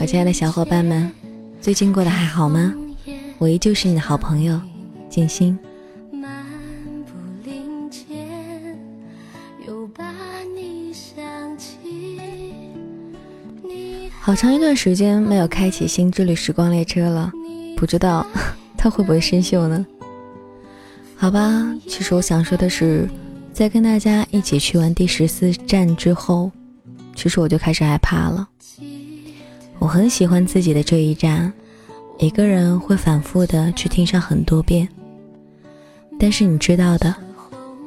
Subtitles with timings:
[0.00, 1.10] 我亲爱的小伙伴们，
[1.60, 2.72] 最近过得还好吗？
[3.36, 4.60] 我依旧是你的好朋友
[5.10, 5.58] 静心。
[14.20, 17.32] 好长一段时间没有开启新之旅时光列车了，
[17.76, 18.24] 不知道
[18.78, 19.84] 它会不会生锈呢？
[21.16, 23.08] 好吧，其实我想说的是，
[23.52, 26.52] 在跟大家一起去完第十四站之后，
[27.16, 28.48] 其实我就开始害怕了。
[29.78, 31.52] 我很喜欢自己的这一站，
[32.18, 34.88] 一个人会反复的去听上很多遍。
[36.18, 37.14] 但是你知道的，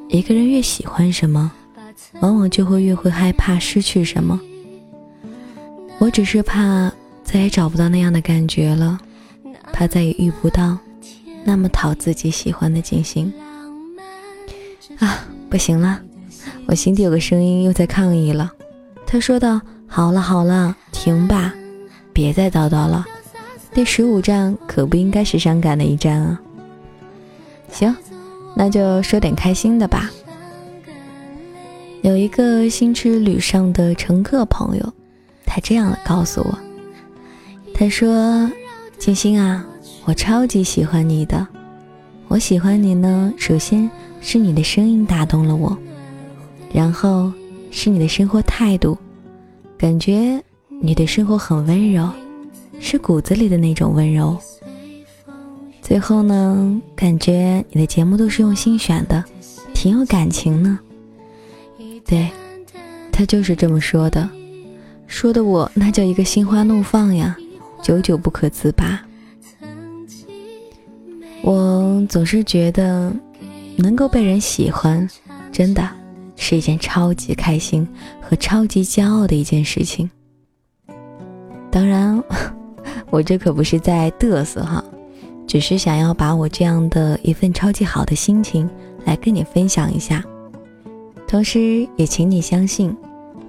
[0.08, 1.52] 一个人越喜欢什么，
[2.22, 4.40] 往往就会越会害怕失去什么。
[6.00, 6.92] 我只是怕
[7.24, 8.98] 再也找不到那样的感觉了，
[9.74, 10.78] 怕再也遇不到
[11.44, 13.32] 那么讨自己喜欢的静心。
[14.98, 16.00] 啊，不行了，
[16.68, 18.52] 我心底有个声音又在抗议了。
[19.06, 21.54] 他说道：“好了好了，停吧，
[22.14, 23.06] 别再叨叨了。
[23.74, 26.42] 第十五站可不应该是伤感的一站啊。”
[27.72, 27.96] 行，
[28.56, 30.10] 那就说点开心的吧。
[32.02, 34.94] 有一个新之旅上的乘客朋友。
[35.54, 36.58] 他这样告诉我
[37.76, 38.50] ：“他说，
[38.98, 39.66] 静心啊，
[40.06, 41.46] 我超级喜欢你的。
[42.30, 45.78] 我喜欢你呢，首先是你的声音打动了我，
[46.72, 47.34] 然后
[47.70, 48.98] 是你的生活态度，
[49.78, 50.42] 感觉
[50.84, 52.10] 你对生活很温柔，
[52.80, 54.36] 是骨子里的那种温柔。
[55.80, 59.24] 最后呢，感觉你的节目都是用心选的，
[59.76, 60.80] 挺有感情呢。
[62.04, 62.28] 对，
[63.12, 64.28] 他就是这么说的。”
[65.06, 67.38] 说的我那叫一个心花怒放呀，
[67.84, 69.00] 久久不可自拔。
[71.44, 73.14] 我总是觉得，
[73.76, 75.08] 能够被人喜欢，
[75.52, 75.88] 真的
[76.38, 77.88] 是一件超级开心
[78.20, 80.10] 和超级骄傲的一件事情。
[81.72, 82.22] 当然，
[83.10, 84.84] 我这可不是在嘚瑟哈，
[85.48, 88.70] 只是想要把我这样的一份超级好的心情
[89.06, 90.24] 来跟你分享一下，
[91.28, 92.96] 同时也请你相信。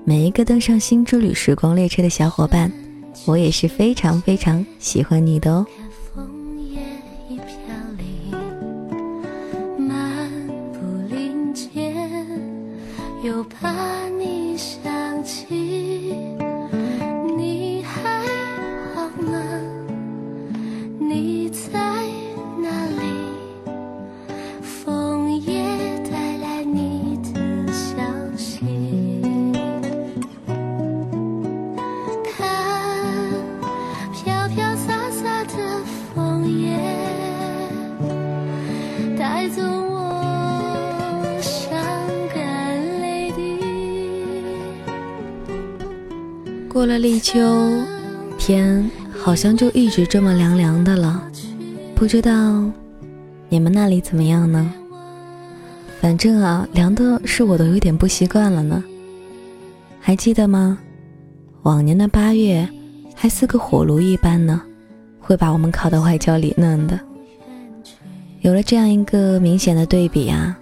[0.04, 2.72] 每一个登上新之旅时光列车的小伙伴，
[3.26, 5.66] 我也是非常非常喜欢你的哦。
[46.72, 47.38] 过了立秋，
[48.38, 48.90] 天
[49.22, 51.22] 好像就一直这么凉凉的了。
[51.94, 52.64] 不知道
[53.50, 54.72] 你们那里怎么样呢？
[56.00, 58.82] 反正啊，凉的是我都有点不习惯了呢。
[60.00, 60.78] 还记得吗？
[61.64, 62.66] 往年的八月
[63.14, 64.62] 还似个火炉一般呢，
[65.20, 66.98] 会把我们烤得外焦里嫩的。
[68.40, 70.58] 有了这样一个明显的对比啊，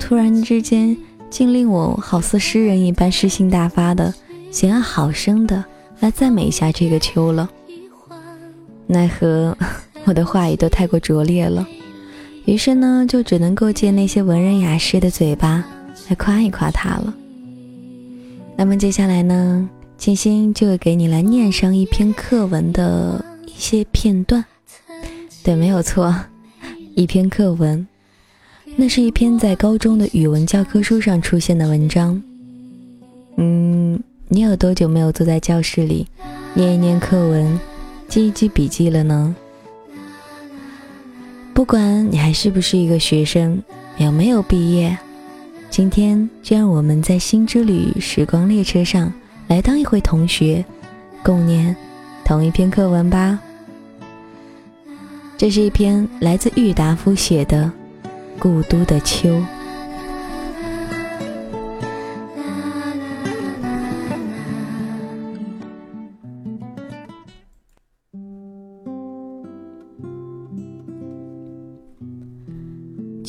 [0.00, 0.96] 突然之间
[1.30, 4.12] 竟令我好似诗人一般诗兴大发的。
[4.54, 5.64] 想要好生的
[5.98, 7.50] 来赞美一下这个秋了，
[8.86, 9.58] 奈何
[10.06, 11.66] 我的话语都太过拙劣了，
[12.44, 15.64] 于是呢，就只能够借那些文人雅士的嘴巴
[16.08, 17.12] 来夸一夸他了。
[18.56, 24.44] 那么接下来呢，静心就会给你来念上一篇课文的一些片段。
[25.42, 26.14] 对，没有错，
[26.94, 27.84] 一篇课文，
[28.76, 32.22] 那是一篇在高中的语文教科书上出现的文章。
[34.28, 36.06] 你有多久没有坐在教室里
[36.54, 37.60] 念一念课文、
[38.08, 39.34] 记一记笔记了呢？
[41.52, 43.62] 不管你还是不是一个学生，
[43.98, 44.96] 有没有毕业，
[45.70, 49.12] 今天就让我们在新之旅时光列车上
[49.46, 50.64] 来当一回同学，
[51.22, 51.76] 共念
[52.24, 53.38] 同一篇课文吧。
[55.36, 57.70] 这是一篇来自郁达夫写的
[58.38, 59.28] 《故都的秋》。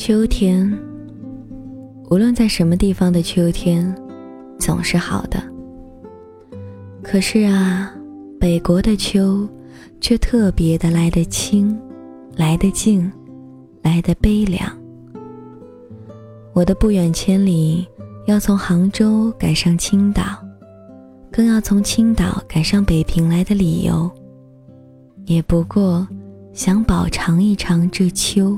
[0.06, 0.72] 秋天，
[2.10, 3.92] 无论在什么地方的秋天，
[4.56, 5.42] 总是好的。
[7.02, 7.92] 可是啊，
[8.38, 9.48] 北国的秋，
[10.00, 11.76] 却特别的来得清，
[12.36, 13.10] 来得静，
[13.82, 14.70] 来得悲凉。
[16.52, 17.84] 我的不远千里
[18.28, 20.22] 要从杭州赶上青岛，
[21.32, 24.08] 更要从青岛赶上北平来的理由，
[25.24, 26.06] 也不过
[26.52, 28.56] 想饱尝一尝这秋，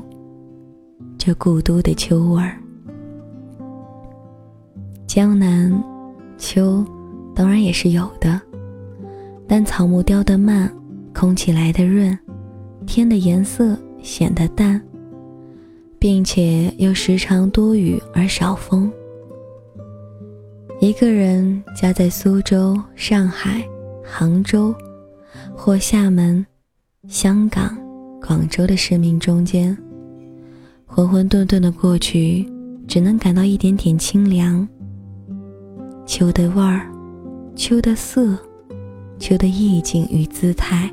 [1.28, 2.56] 这故都的秋味儿。
[5.06, 5.70] 江南
[6.38, 6.82] 秋
[7.34, 8.40] 当然也是有的，
[9.46, 10.75] 但草木凋得慢，
[11.14, 12.19] 空气来得润，
[12.86, 14.80] 天的颜色显得淡，
[15.98, 18.90] 并且又时常多雨而少风。
[20.81, 23.62] 一个人家在苏州、上海、
[24.02, 24.74] 杭州，
[25.54, 26.46] 或厦门、
[27.06, 27.76] 香港、
[28.19, 29.76] 广州的生命中间，
[30.98, 32.44] 浑浑沌沌的过去，
[32.88, 34.66] 只能感到一点点清凉。
[36.04, 36.90] 秋的味儿，
[37.54, 38.36] 秋的色，
[39.16, 40.92] 秋的意境与姿态，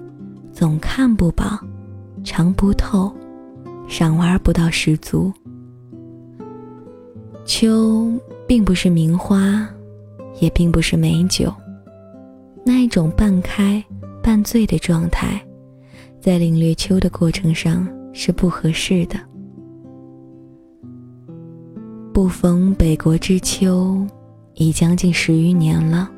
[0.53, 1.59] 总看不饱，
[2.23, 3.11] 尝不透，
[3.87, 5.33] 赏玩不到十足。
[7.43, 8.13] 秋
[8.45, 9.67] 并不是名花。
[10.39, 11.51] 也并不是美酒，
[12.65, 13.83] 那一种半开
[14.21, 15.41] 半醉的状态，
[16.21, 19.17] 在领略秋的过程上是不合适的。
[22.15, 24.01] 不逢北国之秋，
[24.53, 26.09] 已将近十余年了。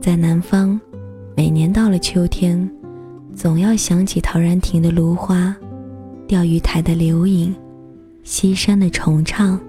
[0.00, 0.80] 在南方，
[1.36, 2.70] 每年到了秋天，
[3.36, 5.54] 总要想起陶然亭的芦花，
[6.26, 7.54] 钓鱼台的柳影，
[8.24, 9.60] 西山的重唱，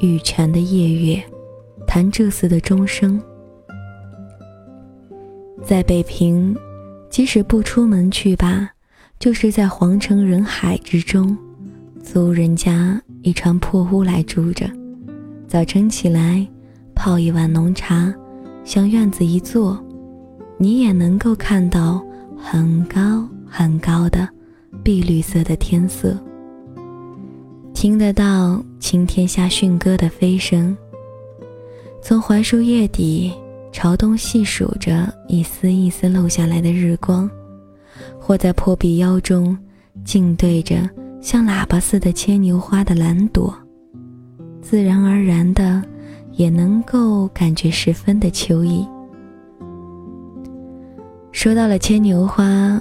[0.00, 1.22] 玉泉的夜月。
[1.86, 3.22] 弹这寺的钟声，
[5.62, 6.56] 在北平，
[7.08, 8.68] 即使不出门去吧，
[9.20, 11.38] 就是在皇城人海之中，
[12.14, 14.70] 租人家一船破屋来住着。
[15.48, 16.46] 早晨起来，
[16.94, 18.14] 泡一碗浓茶，
[18.62, 19.84] 向院子一坐，
[20.56, 22.00] 你也能够看到
[22.38, 24.28] 很高很高的
[24.84, 26.16] 碧绿色的天色，
[27.74, 30.76] 听得到青天下驯鸽的飞声。
[32.00, 33.32] 从槐树叶底
[33.72, 37.28] 朝东细数着一丝一丝漏下来的日光，
[38.20, 39.58] 或在破壁腰中
[40.04, 40.88] 静对着
[41.24, 43.56] 像喇叭似的牵牛花的蓝朵，
[44.60, 45.82] 自然而然的
[46.32, 48.86] 也能够感觉十分的秋意。
[51.32, 52.78] 说到了牵牛花，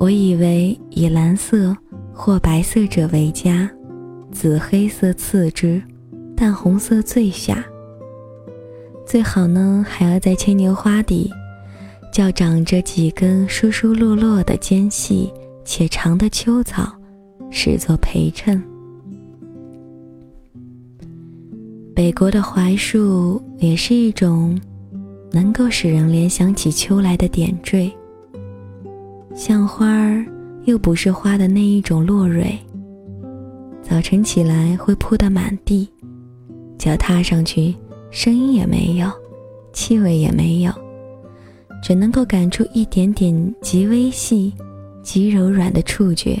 [0.00, 1.74] 我以为以蓝色
[2.12, 3.70] 或白色者为佳，
[4.32, 5.80] 紫黑色次之，
[6.36, 7.64] 淡红色最下。
[9.06, 11.30] 最好呢，还要在牵牛花底，
[12.12, 15.32] 叫长着几根疏疏落落的尖细
[15.64, 16.92] 且长的秋草，
[17.50, 18.62] 视作陪衬。
[21.94, 24.60] 北国的槐树也是一种
[25.30, 27.90] 能够使人联想起秋来的点缀，
[29.34, 30.24] 像花儿
[30.64, 32.58] 又不是花的那一种落蕊。
[33.82, 35.88] 早晨起来会铺得满地，
[36.78, 37.74] 脚踏上去。
[38.10, 39.10] 声音也没有，
[39.72, 40.72] 气味也没有，
[41.82, 44.52] 只能够感触一点点极微细、
[45.02, 46.40] 极柔软的触觉。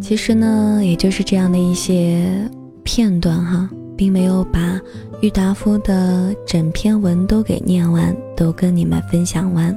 [0.00, 2.48] 其实呢，也就是这样的一些
[2.82, 3.68] 片段哈。
[3.98, 4.78] 并没有把
[5.22, 9.74] 郁达夫的整篇文都给念完，都跟你们分享完。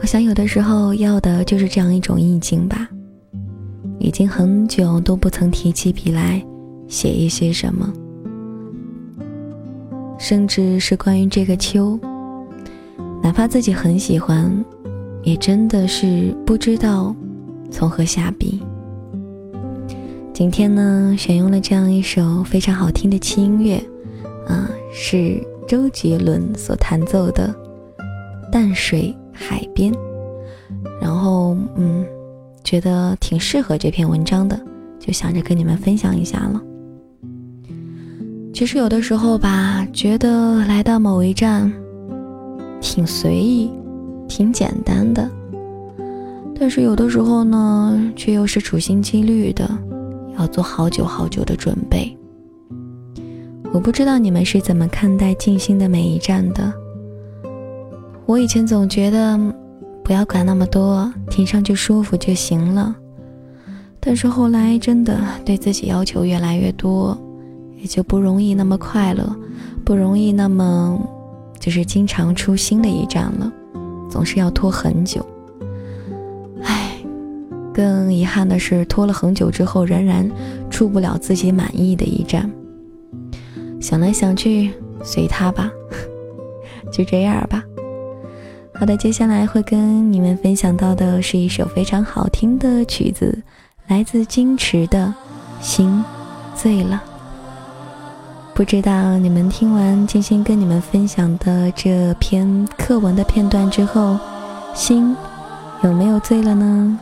[0.00, 2.88] 我想有的时候要的就是这样一种意境吧。
[4.00, 6.44] 已经很久都不曾提起笔来
[6.88, 7.88] 写一些什么，
[10.18, 11.96] 甚至是关于这个秋，
[13.22, 14.52] 哪怕自己很喜欢，
[15.22, 17.14] 也真的是不知道
[17.70, 18.62] 从何下笔。
[20.32, 23.76] 今天呢，选用了这样一首非常好听的轻音乐，
[24.46, 27.54] 啊，是周杰伦所弹奏的
[28.50, 29.92] 《淡水海边》，
[31.00, 32.04] 然后嗯，
[32.62, 34.60] 觉得挺适合这篇文章的，
[34.98, 36.62] 就想着跟你们分享一下了。
[38.52, 41.72] 其实有的时候吧，觉得来到某一站，
[42.80, 43.70] 挺随意，
[44.28, 45.30] 挺简单的，
[46.58, 49.68] 但是有的时候呢，却又是处心积虑的。
[50.38, 52.14] 要做好久好久的准备。
[53.72, 56.70] 我不知道你们是怎么看待静心的每一站的。
[58.26, 59.38] 我以前总觉得
[60.04, 62.94] 不要管那么多，听上去舒服就行了。
[63.98, 67.18] 但是后来真的对自己要求越来越多，
[67.78, 69.34] 也就不容易那么快乐，
[69.86, 71.00] 不容易那么
[71.58, 73.50] 就是经常出新的一站了，
[74.10, 75.24] 总是要拖很久。
[77.76, 80.26] 更遗憾的是拖了很久之后，仍然
[80.70, 82.50] 出不了自己满意的一站。
[83.82, 84.72] 想来想去，
[85.04, 85.70] 随他吧，
[86.90, 87.62] 就这样吧。
[88.72, 93.42] 好的，接下来会跟你们分享到的是一首非常好听的曲子，
[93.88, 95.12] 来自金池的
[95.62, 96.02] 《心
[96.54, 97.02] 醉了》。
[98.54, 104.18] 不知道你们听完金星跟你们分享的这篇课文的片段之后，
[104.74, 105.14] 心
[105.84, 106.98] 有没有醉了呢？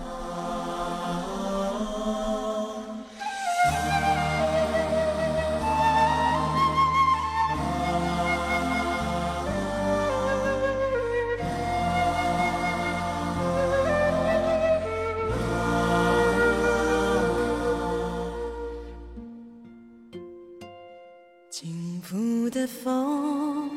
[22.66, 23.70] 风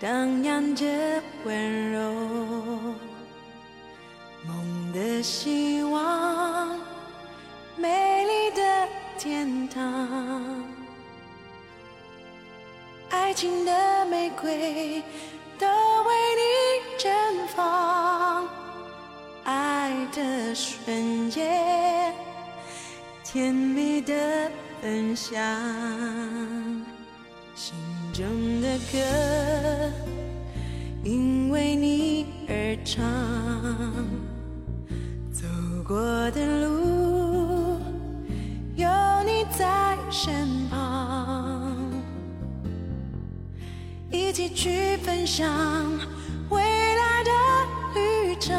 [0.00, 0.86] 荡漾着
[1.44, 2.00] 温柔，
[4.46, 6.78] 梦的希望，
[7.76, 8.88] 美丽的
[9.18, 10.64] 天堂，
[13.10, 15.02] 爱情的玫瑰
[15.58, 16.42] 都为你
[16.98, 18.48] 绽放，
[19.44, 22.12] 爱的瞬间，
[23.22, 24.50] 甜蜜的
[24.82, 26.63] 分享。
[28.94, 29.00] 歌，
[31.02, 33.02] 因为你而唱。
[35.32, 35.44] 走
[35.86, 37.80] 过的路，
[38.76, 38.88] 有
[39.26, 40.32] 你在身
[40.70, 41.74] 旁，
[44.12, 45.50] 一起去分享
[46.50, 47.30] 未来的
[47.94, 48.54] 旅程，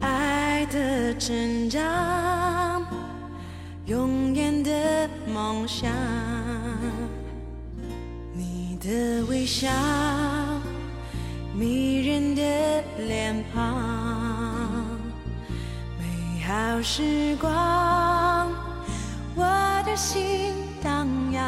[0.00, 2.82] 爱的成长，
[3.84, 4.70] 永远的
[5.26, 6.25] 梦想。
[8.86, 9.68] 的微笑，
[11.52, 12.42] 迷人的
[13.04, 13.74] 脸庞，
[15.98, 18.48] 美好时光，
[19.34, 19.44] 我
[19.84, 21.42] 的心荡漾，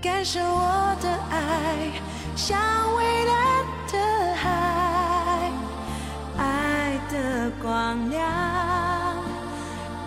[0.00, 1.90] 感受我的爱，
[2.34, 2.58] 像
[2.96, 5.52] 蔚蓝的海，
[6.38, 8.26] 爱的光亮，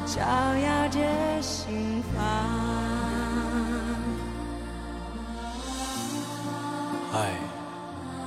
[0.07, 0.19] 照
[0.57, 0.99] 耀着
[1.39, 2.56] 心房。
[7.17, 7.31] 爱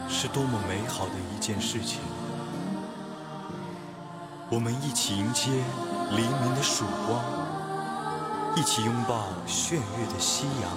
[0.08, 2.00] 是多么美好的一件事情！
[4.50, 5.48] 我们一起迎接
[6.10, 7.22] 黎明的曙光，
[8.56, 10.72] 一起拥抱炫月的夕阳。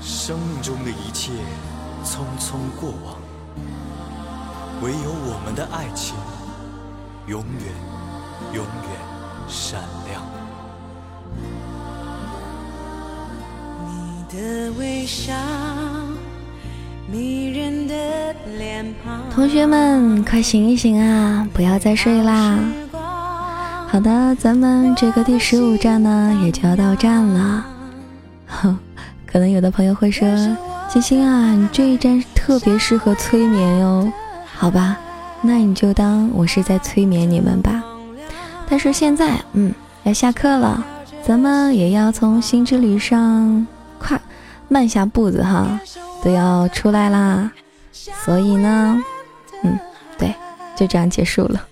[0.00, 1.32] 生命中的一切
[2.04, 3.16] 匆匆过往，
[4.80, 6.14] 唯有我们的爱情
[7.26, 7.74] 永远、
[8.54, 10.41] 永远闪亮。
[19.34, 21.46] 同学们，快醒一醒啊！
[21.52, 22.58] 不要再睡啦！
[23.88, 27.66] 好的，咱们这个第十五站呢，也就要到站了。
[29.26, 30.26] 可能有的朋友会说
[30.88, 34.10] ：“星星啊，你这一站特别适合催眠哟。”
[34.56, 34.98] 好吧，
[35.42, 37.82] 那你就当我是在催眠你们吧。
[38.66, 39.74] 但是现在，嗯，
[40.04, 40.82] 要下课了，
[41.22, 43.66] 咱们也要从新之旅上。
[44.72, 45.78] 慢下步子哈，
[46.24, 47.52] 都要出来啦。
[48.24, 48.98] 所以呢，
[49.62, 49.78] 嗯，
[50.16, 50.34] 对，
[50.74, 51.62] 就这样结束了。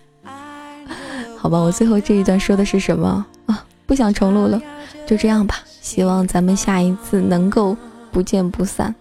[1.38, 3.64] 好吧，我最后这一段说的是什么啊？
[3.86, 4.60] 不想重录了，
[5.06, 5.56] 就这样吧。
[5.80, 7.74] 希望咱们下一次能够
[8.12, 8.94] 不见不散。